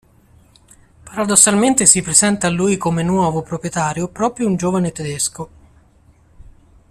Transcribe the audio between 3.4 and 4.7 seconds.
proprietario proprio un